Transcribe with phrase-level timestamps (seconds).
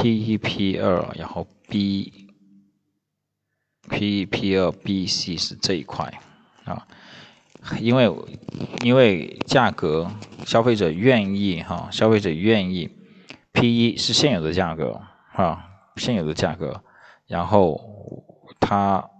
[0.00, 2.28] P 一 P 二，然后 B
[3.90, 6.18] P 一 P 二 B C 是这一块
[6.64, 6.86] 啊，
[7.80, 8.10] 因为
[8.82, 10.10] 因为价格
[10.46, 12.88] 消费者愿意哈，消费者愿意
[13.52, 15.02] P 一是现有的价格
[15.34, 15.66] 啊，
[15.96, 16.82] 现有的价格，
[17.26, 18.24] 然后
[18.58, 19.10] 他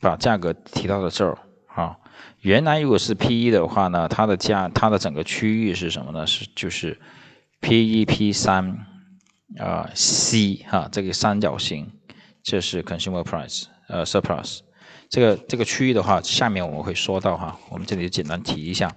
[0.00, 1.38] 把价格提到了这儿
[1.68, 1.98] 啊。
[2.40, 6.26] 原来如果是 P 一的话呢，它的价它的整个区域是什么呢？
[6.26, 7.00] 是就是
[7.60, 8.84] P 一 P 三
[9.59, 11.91] 啊 C 哈这个三角形，
[12.43, 14.59] 这是 consumer price 呃 surplus
[15.09, 18.93] 这个这个区域的话，下面我们会说到哈，我们这里简单提一下。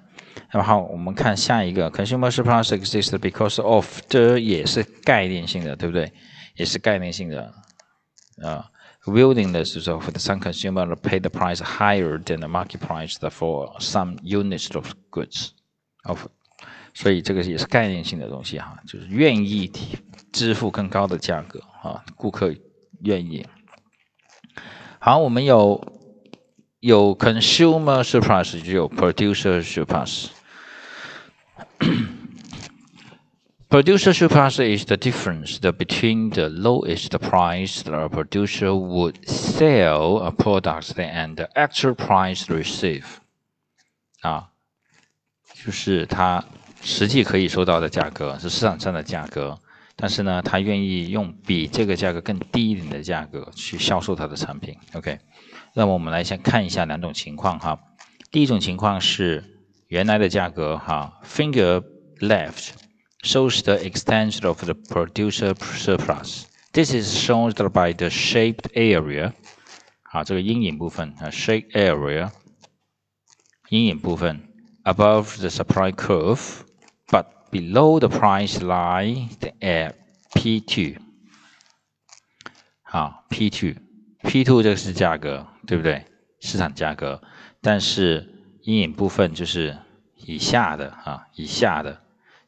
[0.51, 6.12] 然后我们看下一个 consumer surplus exists because of 这也是概念性的，对不对？
[6.56, 7.52] 也是概念性的
[8.42, 8.70] 啊。
[9.06, 14.73] willingness of some consumer to pay the price higher than the market price for some units
[14.74, 15.52] of goods
[16.05, 16.27] of，
[16.95, 19.98] 所以这个也是概念性的东西哈，就是愿意提
[20.31, 22.55] 支付更高的价格啊，顾客
[23.02, 23.45] 愿意。
[24.99, 25.99] 好，我们有
[26.79, 30.27] 有 consumer surplus，就有 producer surplus。
[33.68, 41.35] Producer surplus is the difference between the lowest price the producer would sell a product and
[41.35, 43.04] the actual price receive。
[44.21, 44.51] 啊，
[45.54, 46.46] 就是它
[46.85, 49.59] 实际可以收到的价格是市场上的价格，
[49.96, 54.76] 但是呢，他愿意用比这个价格更低一点的价格去销售他的产品。
[54.95, 55.18] OK，
[55.74, 57.79] 那么我们来先看一下两种情况哈。
[58.30, 59.45] 第一种情况是
[59.88, 61.82] 原来的价格哈，finger
[62.21, 66.44] left。shows the extent of the producer surplus.
[66.72, 69.34] This is shown by the shaped area.
[70.03, 72.31] 好，这个阴影部分啊，shaped area，
[73.69, 74.41] 阴影部分
[74.84, 76.41] above the supply curve,
[77.09, 79.94] but below the price line at
[80.34, 80.97] P2。
[82.82, 86.04] 好，P2，P2 这个是价格，对不对？
[86.41, 87.21] 市场价格，
[87.60, 88.28] 但是
[88.62, 89.76] 阴影部分就是
[90.16, 92.00] 以下的啊，以下的。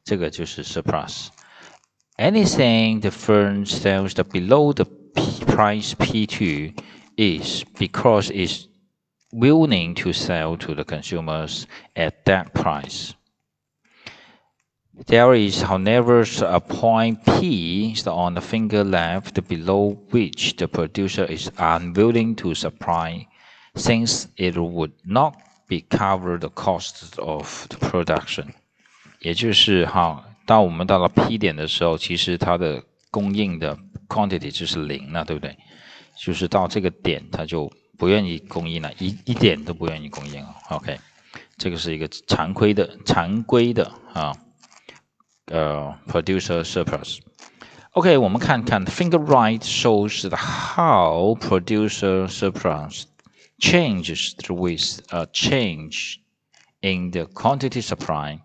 [0.05, 6.77] 这个就是 surplus。Anything the firm sells the below the P price P2
[7.17, 8.67] is because it's
[9.33, 13.13] willing to sell to the consumers at that price.
[15.07, 21.51] There is, however, a point P on the finger left below which the producer is
[21.57, 23.27] unwilling to supply
[23.75, 25.35] since it would not
[25.67, 28.49] be cover the costs of the production.
[29.21, 33.79] 也就是哈，当我们到了 P 点的时候，其实它的供应的
[34.09, 35.57] quantity 就是零了，对不对？
[36.19, 40.55] 就是到这个点，它就不愿意供应了，一一点都不愿意供应了。
[40.69, 40.99] OK，
[41.57, 44.37] 这个是一个常规的、常规的啊，
[45.47, 53.05] 呃，producer surplus。OK，我们看看 finger right shows how producer surplus
[53.59, 56.19] changes with a change
[56.81, 58.41] in the quantity supply.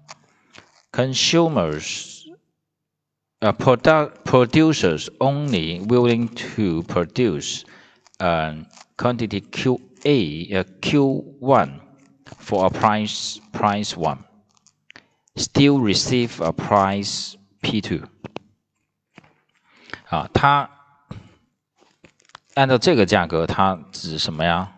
[0.91, 2.27] consumers,
[3.41, 7.65] uh, product producers only willing to produce
[8.19, 8.55] uh,
[8.97, 11.79] quantity QA, uh, Q1
[12.39, 14.23] for a price price one,
[15.34, 18.04] Still receive a price P2。
[20.08, 20.70] 啊，它
[22.54, 24.72] 按照这个价格，它指什么呀？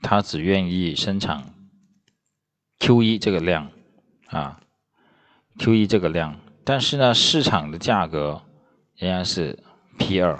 [0.00, 1.52] 它只愿意生产
[2.78, 3.70] Q 一这个量
[4.28, 4.60] 啊。
[5.58, 8.40] Q 一这个量，但是呢，市场的价格
[8.94, 9.58] 仍然是
[9.98, 10.38] P 二，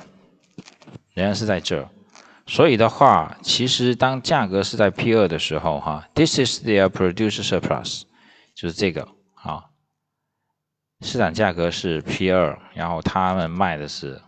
[1.12, 1.90] 仍然是在这儿。
[2.46, 8.02] 所以的话，其实当价格是在 P 二的时候，哈，This is their producer surplus，
[8.54, 9.08] 就是这个，
[11.01, 14.21] 市场价格是 P 二，然后他们卖的是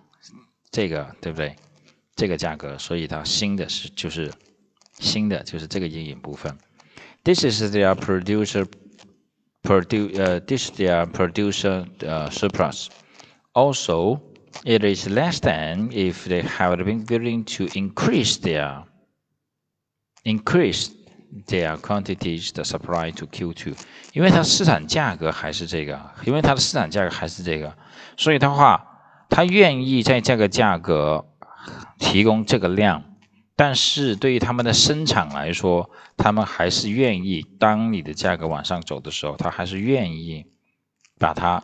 [0.72, 1.56] 这个，对不对？
[2.16, 4.32] 这个价格，所以它新的是就是
[5.00, 6.58] 新的就是这个阴影部分。
[7.24, 8.66] This is their producer
[9.64, 12.88] produce uh, this their producer uh, surplus.
[13.54, 14.22] Also,
[14.64, 18.84] it is less than if they have been willing to increase their
[20.24, 20.90] increase
[21.47, 23.75] their quantities the supply to Q2，
[24.13, 27.77] 因为它市场价格还是这个，因为它的市场价格还是这个，
[28.17, 28.87] 所以的话，
[29.29, 31.27] 他愿意在这个价格
[31.99, 33.05] 提供这个量。
[33.55, 40.47] 但是对于他们的生产来说，他们还是愿意，当你的价格往上走的时候，他还是愿意
[41.19, 41.63] 把它，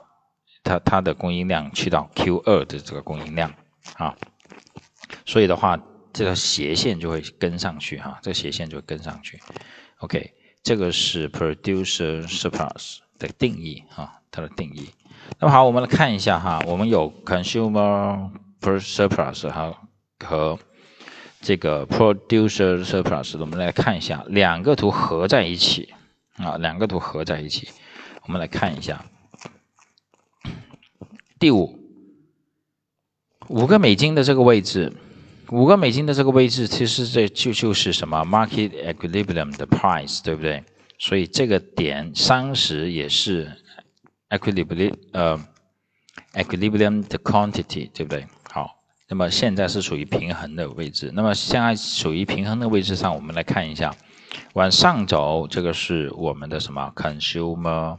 [0.62, 3.54] 它它的供应量去到 Q 二的这个供应量
[3.96, 4.14] 啊，
[5.24, 5.78] 所以的话，
[6.16, 9.38] 这个斜线就会跟上去哈，这个斜线就会跟上去。
[9.98, 10.32] OK，
[10.62, 14.88] 这个是 producer surplus 的定义哈，它的定义。
[15.38, 18.30] 那么好，我们来看一下哈，我们有 consumer
[18.62, 19.76] surplus 和
[20.24, 20.58] 和
[21.42, 25.92] 这个 producer surplus，我们来看一下两个图合在一起
[26.36, 27.68] 啊，两个图合在一起，
[28.22, 29.04] 我们来看一下
[31.38, 31.78] 第五
[33.48, 34.94] 五个美金的这个位置，
[35.50, 40.64] 五个美金的这个位置，其实这就就是什么 market equilibrium 的 price，对不对？
[40.98, 43.52] 所以这个点三十也是
[44.30, 45.38] equilibrium 呃
[46.32, 48.26] equilibrium 的 quantity，对不对？
[48.50, 48.76] 好，
[49.08, 51.12] 那么现在是属于平衡的位置。
[51.14, 53.94] 那么现在属于平衡的位置上，我们来看一下，
[54.54, 57.96] 往上走，这个是我们的什么 consumer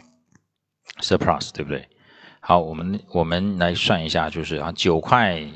[1.01, 1.87] surplus，对不对？
[2.41, 5.47] 好，我们我们来算一下，就是啊九块。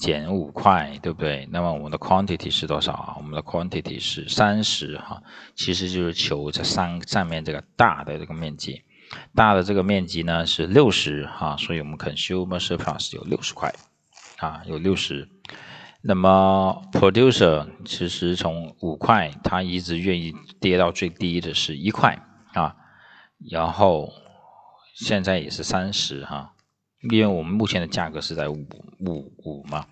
[0.00, 1.46] 减五块，对不对？
[1.52, 3.14] 那么我们的 quantity 是多少啊？
[3.18, 5.22] 我们的 quantity 是三十哈，
[5.54, 8.82] 其实就是求这上上面这个大的这个面积，
[9.34, 13.72] 大的这个面积呢是六十哈，所以我们 consumer surplus 有六十块
[14.38, 15.28] 啊，有六十。
[16.02, 22.18] 那么 producer 其实从五块，他一直愿意跌到最低的是一块
[22.54, 22.74] 啊，
[23.50, 24.10] 然后
[24.94, 26.54] 现在也是三十哈。
[27.02, 28.66] 因为我们目前的价格是在五
[28.98, 29.86] 五五嘛，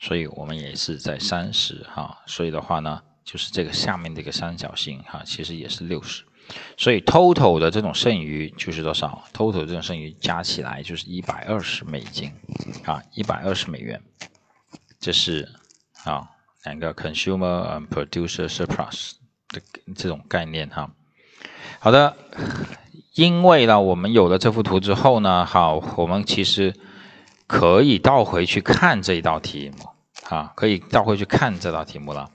[0.00, 6.24] 所以我们也是在三十哈，所以的话呢，就是这个下面这个三角形哈，其实也是六十，
[6.76, 12.32] 所以 total 的这种剩余就是多少？total 这种剩余加起来就是一百二十美金
[12.84, 14.02] 啊，一百二十美元，
[14.98, 15.48] 这是
[16.04, 16.28] 啊
[16.64, 19.12] 两个 consumer and producer surplus
[19.50, 19.62] 的
[19.94, 20.90] 这种概念哈。
[21.78, 22.16] 好的。
[23.18, 26.72] 因为呢，我们有了这幅图之后呢，好，我们其实
[27.48, 29.88] 可以倒回去看这一道题目，
[30.32, 32.30] 啊，可以倒回去看这道题目了。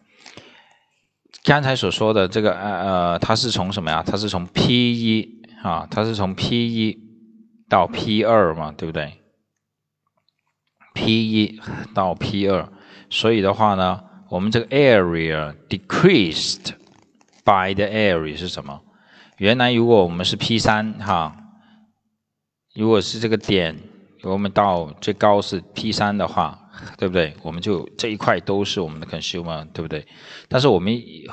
[1.45, 4.03] 刚才所说的这个，呃呃，它是从什么呀？
[4.05, 6.99] 它是从 P 一啊，它是从 P 一
[7.69, 9.13] 到 P 二嘛，对不对
[10.93, 11.61] ？P 一
[11.93, 12.67] 到 P 二，
[13.09, 16.73] 所以的话呢，我们这个 area decreased
[17.45, 18.81] by the area 是什么？
[19.43, 21.35] 原来如果我们是 P 三哈，
[22.73, 23.77] 如果是这个点，
[24.21, 26.57] 我们到最高是 P 三的话，
[26.97, 27.35] 对不对？
[27.41, 30.07] 我们就这一块都是我们的 consumer，对不对？
[30.47, 31.27] 但是我们已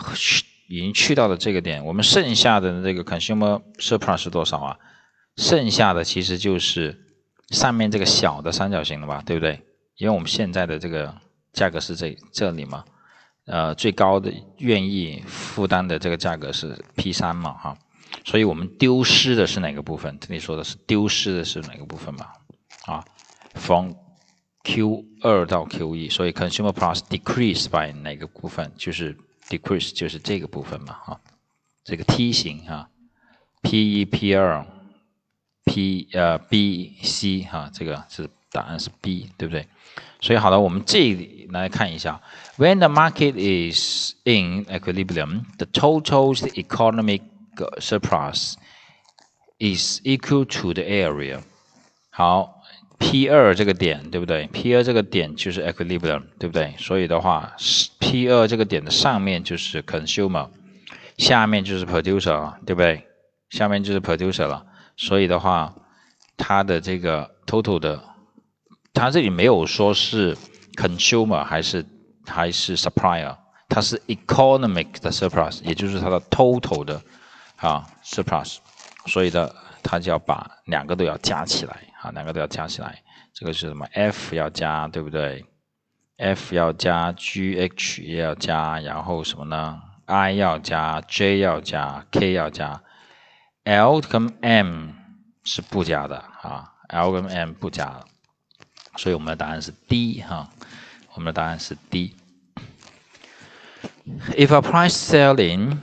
[0.69, 4.77] 经去到了这个点，我们剩下的这个 consumer surplus 是多少啊？
[5.37, 6.99] 剩下的其实就是
[7.51, 9.63] 上面这个小的三角形了吧，对不对？
[9.99, 11.15] 因为我们现在的这个
[11.53, 12.85] 价格是这这里嘛，
[13.47, 17.79] 呃，最高的愿意负担的这个价格是 P 三嘛，哈。
[18.24, 20.18] 所以我们丢失的是哪个部分？
[20.20, 22.28] 这里说的是丢失的是哪个部分嘛？
[22.86, 23.06] 啊，
[23.54, 23.94] from
[24.64, 28.72] Q 二到 Q 一，所以 consumer price decrease by 哪个部分？
[28.78, 29.16] 就是
[29.50, 30.94] decrease 就是这个部分嘛？
[30.94, 31.20] 哈，
[31.84, 32.90] 这个梯形哈，
[33.62, 34.66] P 一 P 二
[35.66, 39.68] P 呃 B C 哈，这个是答案是 B 对不对？
[40.20, 42.22] 所以好了，我们这里来看一下，
[42.58, 47.22] When the market is in equilibrium, the total economic
[47.55, 48.55] 个 surplus
[49.59, 51.41] is equal to the area。
[52.11, 52.63] 好
[52.99, 56.75] ，P 二这个点对不对？P 二这个点就是 equilibrium，对不对？
[56.79, 57.55] 所以的话
[57.99, 60.49] ，P 二这个点的上面就是 consumer，
[61.17, 63.07] 下面就是 producer，对不对？
[63.51, 64.67] 下面就是 producer 了。
[64.97, 65.75] 所以的话，
[66.37, 68.03] 它的这个 total 的，
[68.93, 70.37] 它这里没有说是
[70.75, 71.85] consumer 还是
[72.27, 73.37] 还是 supplier，
[73.69, 77.01] 它是 economic 的 surplus，也就是它的 total 的。
[77.61, 78.59] 啊，surplus，
[79.07, 83.03] 所以的，它就要把两个都要加起来，啊，两个都要加起来，
[83.33, 85.45] 这个是什么？F 要加，对不对
[86.17, 92.83] ？F 要加，GH 也要加，然后什么呢？I 要加，J 要加，K 要加
[93.65, 94.89] ，L 跟 M
[95.45, 98.01] 是不加的，啊，L 跟 M 不加，
[98.97, 100.49] 所以我们的答案是 D，哈，
[101.15, 102.17] 我们的答案是 D。
[104.37, 105.77] If a price selling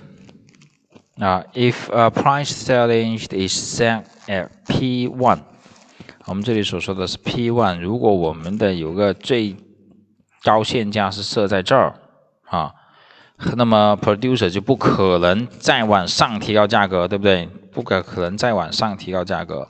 [1.20, 5.40] 啊，if a price selling is set at P one，
[6.26, 7.80] 我们这里所说的是 P one。
[7.80, 9.56] 如果我们的有个最
[10.44, 11.96] 高限价是设在这儿
[12.46, 12.72] 啊，
[13.56, 17.48] 那么 producer 就不可能再往上提高价格，对不对？
[17.72, 19.68] 不可可能再往上提高价格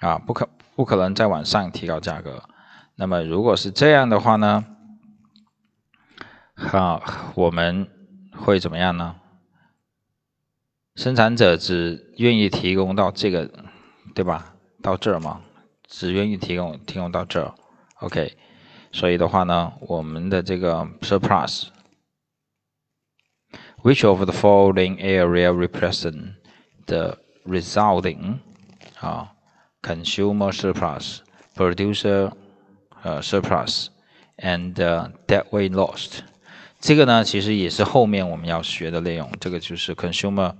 [0.00, 2.42] 啊，不可不可能再往上提高价格。
[2.96, 4.64] 那么如果是这样的话呢，
[6.54, 7.02] 好，
[7.34, 7.88] 我们
[8.36, 9.16] 会怎么样呢？
[10.99, 13.49] 生产者只愿意提供到这个，
[14.13, 14.55] 对吧？
[14.81, 15.41] 到这儿嘛，
[15.87, 17.53] 只愿意提供提供到这儿，
[17.99, 18.37] OK。
[18.91, 21.67] 所以的话呢，我们的这个 surplus，which
[24.07, 26.35] of the following area represent
[26.85, 28.37] the resulting
[29.01, 29.33] 啊
[29.81, 31.17] consumer surplus
[31.55, 32.31] producer
[33.03, 33.87] 呃 surplus
[34.37, 34.73] and
[35.27, 36.21] deadweight loss。
[36.79, 39.29] 这个呢，其实也是后面我们要学的内容。
[39.41, 40.55] 这个就是 consumer，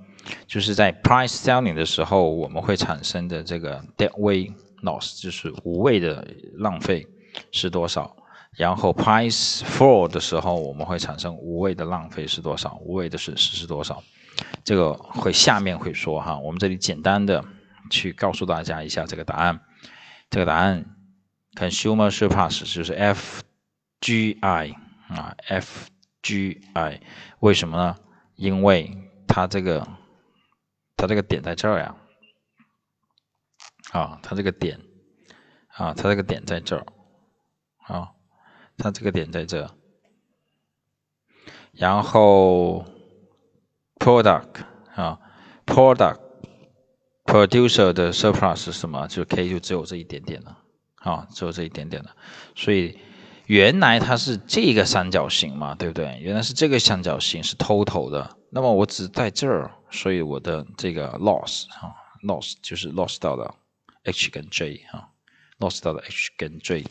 [0.47, 7.07] 就是在 price selling 的时候，我们会产生的这个 deadweight loss，就是无谓的浪费
[7.53, 8.17] 是多少。
[8.57, 14.03] 然后 price fall 的时候，我们会产生无谓的浪费是多少，无谓的损失是多少。
[14.65, 17.45] 这个会下面会说哈，我们这里简单的
[17.91, 19.61] 去告诉大家一下这个答案。
[20.29, 20.85] 这个答案
[21.55, 22.95] consumer surplus 就是
[24.03, 24.75] FGI
[25.09, 25.89] 啊，F。
[26.23, 27.00] G I，
[27.39, 27.97] 为什么呢？
[28.37, 28.95] 因为
[29.27, 29.89] 它这个，
[31.00, 31.97] 它这个点在这儿呀，
[33.92, 34.78] 啊，它这个点，
[35.69, 36.85] 啊，它这个点在这儿，
[37.87, 38.11] 啊，
[38.76, 39.75] 它这个点在这，
[41.73, 42.85] 然后
[43.99, 44.62] product
[44.95, 45.19] 啊
[45.64, 49.09] ，product，producer 的 surplus 是什么？
[49.09, 50.59] 就 K 就只有这一点点了，
[50.97, 52.14] 啊，只有这一点点了，
[52.54, 52.99] 所以。
[53.47, 56.19] 原来它是这个三角形嘛，对不对？
[56.21, 63.54] 原来是这个三角形是 total 的，那么我只在这儿，所以我的这个 loss 啊，loss 就是 loss 到了
[64.04, 65.09] H 跟 J 啊
[65.61, 66.85] ，loss 到了 H 跟 J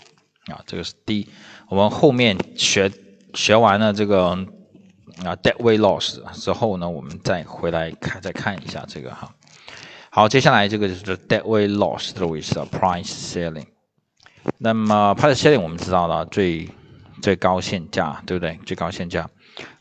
[0.45, 1.27] 啊，这个是 D。
[1.67, 2.91] 我们后面学
[3.33, 4.29] 学完了这个
[5.25, 9.35] 啊 dead we loss 之后呢，我们再回来看再看一下这个哈。
[10.11, 13.67] 好，接下来这个就是 deadweight loss 的位置，price selling。
[14.57, 16.69] 那么 price selling 我们知道了最
[17.21, 18.57] 最高限价，对不对？
[18.65, 19.29] 最高限价。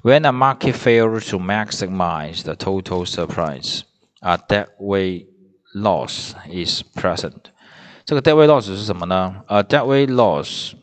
[0.01, 3.83] When a market fails to maximize the total surprise,
[4.21, 5.27] a deadweight
[5.73, 7.51] loss is present。
[8.05, 9.43] 这个 deadweight loss 是什么呢？
[9.47, 10.73] A deadweight loss,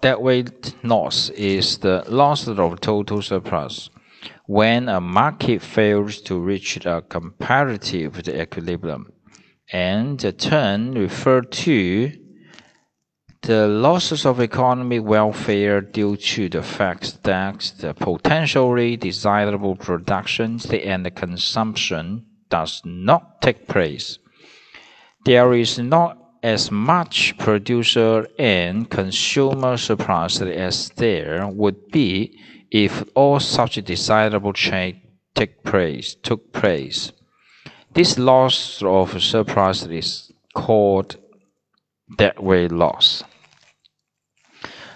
[0.00, 3.90] deadweight loss is the loss of total surplus
[4.46, 9.12] when a market fails to reach a comparative equilibrium,
[9.72, 12.10] and the term referred to
[13.45, 21.15] the losses of economic welfare due to the fact that the potentially desirable production and
[21.15, 24.17] consumption does not take place.
[25.25, 32.39] There is not as much producer and consumer surplus as there would be
[32.71, 34.97] if all such desirable change
[35.35, 37.11] take place, took place.
[37.93, 41.17] This loss of surplus is called
[42.17, 43.23] deadweight loss.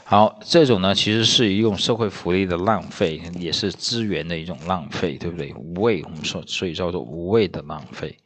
[0.10, 5.54] 好，这种呢，其实是一种社会福利的浪费，也是资源的一种浪费，对不对？
[5.54, 8.18] 无谓，我们说，所以叫做无谓的浪费。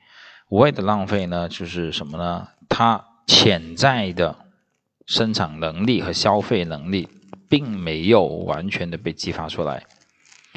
[0.47, 2.47] 无谓的浪费呢，就是什么呢？
[2.69, 4.33] 它潜在的
[5.07, 7.09] 生产能力和消费能力
[7.49, 9.83] 并没有完全的被激发出来，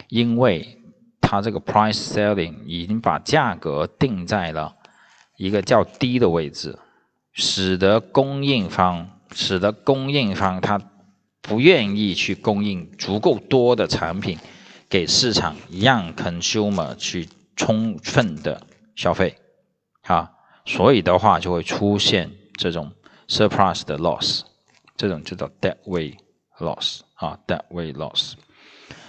[0.08, 0.78] 因为
[1.20, 4.76] 它这个 price selling 已经把价格定在了
[5.36, 6.78] 一个较低的位置，
[7.32, 10.80] 使得供应方，使得供应方他。
[11.48, 14.38] 不愿意去供应足够多的产品
[14.88, 18.60] 给市场，让 consumer 去充分的
[18.94, 19.36] 消费，
[20.02, 20.30] 啊，
[20.64, 22.92] 所以的话就会出现这种
[23.28, 24.42] surplus 的 loss，
[24.96, 26.16] 这种就叫 deadweight
[26.58, 28.34] loss 啊，deadweight loss。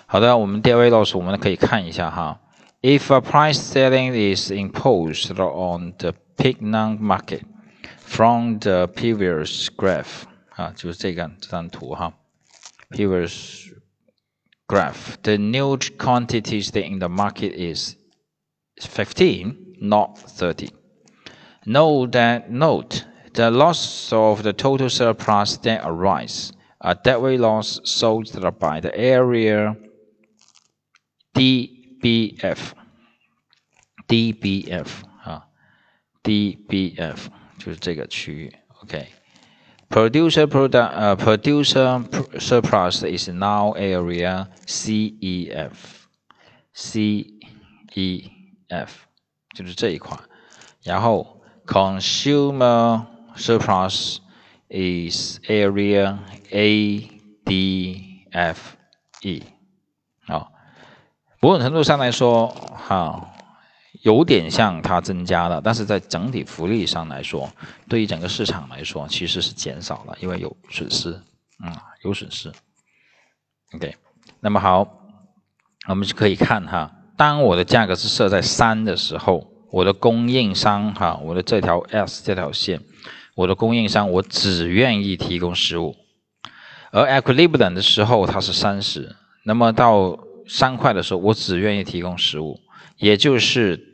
[0.06, 2.40] 好的，我们 deadweight loss 我们可以看一下哈
[2.82, 7.42] ，if a price selling is imposed on the pignon market
[8.00, 10.24] from the previous graph
[10.56, 12.14] 啊，就是这个这张图哈。
[12.91, 13.71] previous
[14.69, 17.97] graph, the new quantities in the market is
[18.81, 20.71] 15, not 30.
[21.67, 23.05] Note that note
[23.35, 28.29] the loss of the total surplus that arise a deadweight loss sold
[28.59, 29.77] by the area
[31.35, 32.75] DBF
[34.09, 34.89] DBF
[35.25, 35.49] 啊，
[36.25, 37.29] DBF
[37.59, 39.16] 就是这个区域，OK。
[39.89, 42.03] Producer product uh, producer
[42.39, 45.73] surplus is now area CEF
[46.75, 47.29] CEF
[49.55, 50.17] 就是这一块，
[50.83, 53.05] 然后 consumer
[53.37, 54.17] surplus
[54.71, 56.19] is area
[56.51, 57.03] ADFE
[60.27, 60.49] 啊，
[61.41, 63.29] 某种程度上来说，哈。
[64.08, 67.52] 有点像它增加了，但是在整体福利上来说，
[67.90, 71.10] 对于整个市场来说，其实是减少了，因为有损失，
[71.62, 72.50] 嗯，有损失。
[73.74, 73.94] OK，
[74.40, 74.88] 那么好，
[75.90, 82.80] 我们就可以看哈，当我的价格是设在三的时候，我的供应商哈，我的这条 S 这条线，
[83.36, 85.94] 我的供应商我只愿意提供十五，
[86.94, 92.58] 而 equilibrium 的时候它是三十，那么到三块的时候，我只愿意提供十五。
[93.00, 93.87] 也就是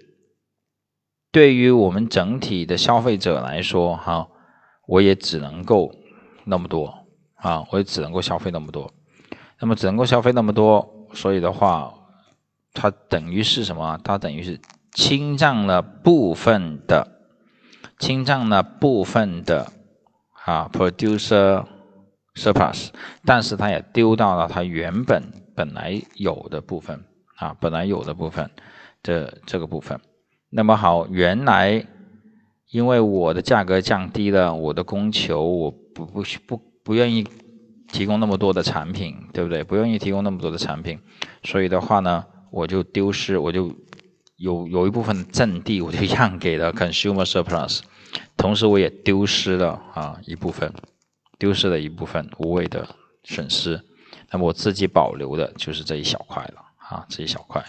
[1.33, 4.27] 对于我们整体的消费者来说，哈，
[4.85, 5.91] 我也只能够
[6.45, 6.93] 那么多
[7.33, 8.93] 啊，我也只能够消费那么多。
[9.59, 11.91] 那么只能够消费那么多，所以的话，
[12.71, 13.99] 它等于是什么？
[14.03, 14.61] 它等于是
[14.91, 17.07] 侵占了部分的，
[17.97, 19.65] 侵占了部分的
[20.45, 21.65] 啊，producer
[22.35, 22.89] surplus，
[23.25, 25.23] 但是它也丢到了它原本
[25.55, 27.03] 本来有的部分
[27.37, 28.51] 啊，本来有的部分
[29.01, 29.99] 的这个部分。
[30.53, 31.85] 那么好，原来
[32.71, 37.25] 因为我的价格降低了，我的供求我不不不不愿意。
[37.91, 39.63] 提供那么多的产品，对不对？
[39.63, 40.97] 不愿意提供那么多的产品，
[41.43, 43.71] 所以的话呢，我就丢失，我就
[44.37, 47.81] 有有一部分阵地，我就让给了 consumer surplus，
[48.35, 50.73] 同时我也丢失了啊一部分，
[51.37, 52.83] 丢失了一部分无谓的
[53.25, 53.79] 损失。
[54.31, 57.63] 那么我自己保留的就是这一小块了啊，这一小块，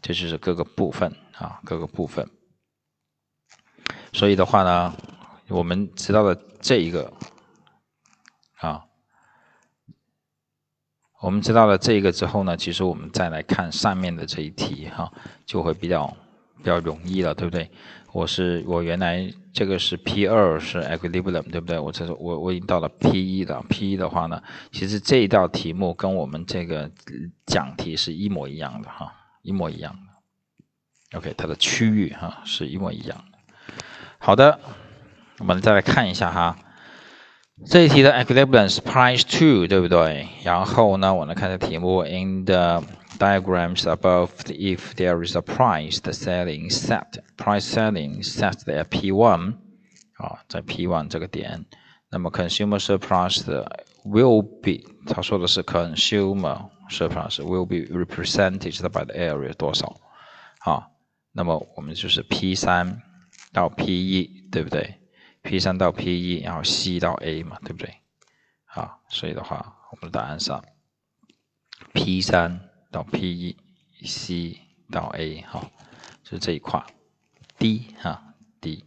[0.00, 2.28] 这就是各个部分啊，各个部分。
[4.12, 4.94] 所以的话呢，
[5.48, 7.12] 我们知道了这一个
[8.56, 8.84] 啊。
[11.20, 15.12] 我们知道了这一个之后呢，其实我们再来看上面的这一题哈，
[15.46, 16.06] 就会比较
[16.56, 17.70] 比较容易了，对不对？
[18.12, 21.78] 我是我原来这个是 P 二是 equilibrium，对不对？
[21.78, 26.90] 我这是我我已经到了 P 一了 P 一的话呢，其实这一道题目跟我们这个
[27.46, 31.18] 讲题是一模一样的哈，一模一样的。
[31.18, 33.38] OK，它的区域哈是一模一样的。
[34.18, 34.60] 好的，
[35.38, 36.56] 我们再来看一下哈。
[37.65, 40.27] 这一题的 equilibrium 是 price two，对不对？
[40.43, 42.83] 然后呢，我们看这题目，in the
[43.17, 49.11] diagrams above, if there is a price, the selling set, price selling set at P
[49.11, 49.53] one，
[50.17, 51.65] 啊，在 P one 这个点，
[52.11, 53.43] 那么 consumer surplus
[54.05, 59.95] will be，他说的是 consumer surplus will be represented by the area 多少？
[60.59, 60.87] 啊，
[61.31, 63.01] 那么我们就是 P 三
[63.51, 64.99] 到 P 一，对不对
[65.42, 67.94] ？P 三到 P 一，然后 C 到 A 嘛，对不对？
[68.64, 70.52] 好，所以的话，我们的答案是
[71.92, 73.56] P 三到 P 一
[74.06, 75.70] ，C 到 A，哈，
[76.24, 76.82] 是这一块。
[77.58, 78.22] D 哈
[78.60, 78.84] ，D。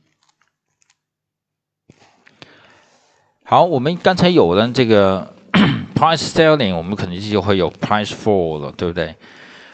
[3.43, 5.35] 好，我们刚才有了这个
[5.93, 9.15] price selling，我们肯定就会有 price fall 了，对不对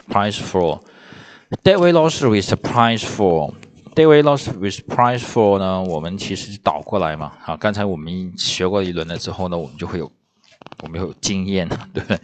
[0.10, 3.54] ？price fall，dead weight loss with price fall。
[3.94, 5.84] Daily loss with price fall 呢？
[5.84, 7.34] 我们其实倒过来嘛。
[7.42, 10.10] 好，刚才我们学过一轮了之后呢，我们就会有，
[10.82, 12.18] 我们有经验，对不对？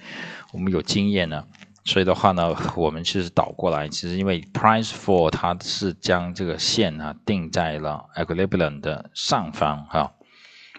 [0.54, 1.44] 我们有经验呢，
[1.84, 10.14] 所以的话呢，我们其实倒过来，其实因为 price fall 它是将这个线啊定在了 equilibrium 的上方哈，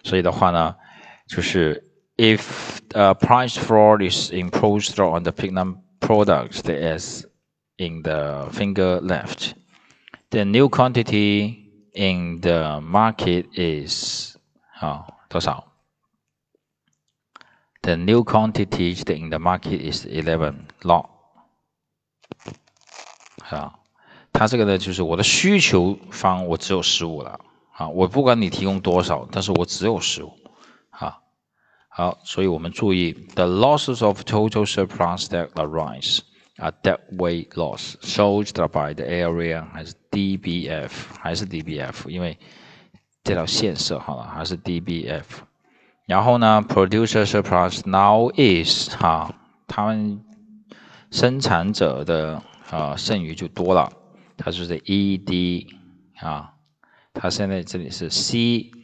[0.04, 0.74] 所以的话呢，
[1.26, 1.84] 就是
[2.16, 2.40] if
[2.94, 7.26] a price fall is imposed on the pigment products that is
[7.76, 9.52] in the finger left。
[10.29, 11.57] The new quantity
[11.93, 14.37] in the market is
[14.79, 15.65] 啊多少？
[17.81, 21.09] The new quantity in the market is eleven lot
[23.49, 23.79] 啊，
[24.31, 27.39] 它这个呢就是我的需求方我只有十五了
[27.73, 30.33] 啊，我不管你提供多少，但是我只有十五
[30.89, 31.19] 啊。
[31.89, 36.21] 好，所以我们注意，the losses of total surplus that arise。
[36.58, 40.90] 啊，dead weight loss，sold by the area 还是 DBF
[41.20, 42.36] 还是 DBF，因为
[43.22, 45.22] 这条线设好了还是 DBF。
[46.06, 49.32] 然后呢，producer surplus now is 哈，
[49.66, 50.20] 他们
[51.10, 53.92] 生产者的啊剩余就多了，
[54.36, 55.66] 它就是 ED
[56.16, 56.54] 啊，
[57.12, 58.74] 它现在这里是 CEDF，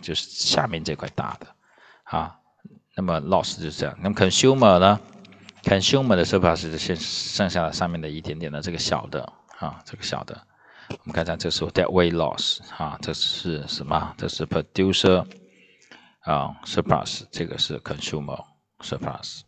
[0.00, 1.46] 就是下面这块大的
[2.04, 2.38] 啊。
[2.96, 5.00] 那么 loss 就是这样，那么 consumer 呢
[5.64, 10.40] ？consumer 的 surplus 是剩剩下的上面的一点点的这个小的啊，这个小的，
[10.90, 14.14] 我们看一下，这是 dead weight loss 啊，这是什么？
[14.16, 15.24] 这是 producer
[16.20, 18.44] 啊 surplus，这个是 consumer
[18.80, 19.40] surplus。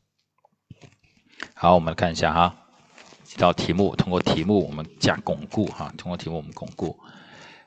[1.55, 2.55] 好，我们看一下哈，
[3.25, 6.99] 这道题目，通过题目我们加巩固哈，通过题目我们巩固。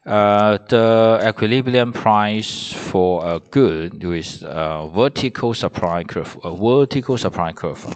[0.03, 7.93] 呃，the equilibrium price for a good with a vertical supply curve，a vertical supply curve。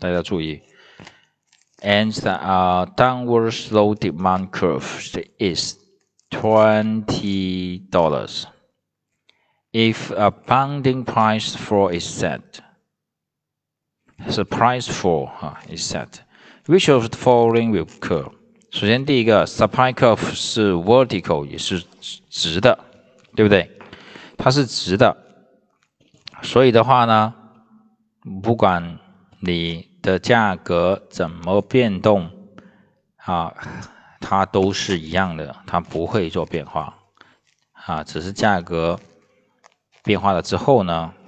[0.00, 0.62] 大家注意，
[1.80, 4.84] and the uh, downward slope demand curve
[5.38, 5.76] is
[6.30, 8.44] twenty dollars.
[9.72, 12.60] If a bounding price floor is set,
[14.18, 16.20] the price floor 啊 is set.
[16.66, 18.32] Which of the following will occur?
[18.70, 21.84] 首先，第一个 supply curve 是 vertical，也是
[22.28, 22.78] 直的，
[23.34, 23.70] 对不对？
[24.36, 25.16] 它是直的，
[26.42, 27.34] 所以的话呢，
[28.42, 28.98] 不管
[29.40, 32.31] 你 的价格怎么变动
[33.17, 33.53] 啊？
[34.19, 36.95] 它都是一样的，它不会做变化
[37.73, 38.99] 啊，只是价格
[40.03, 41.13] 变化了之后呢，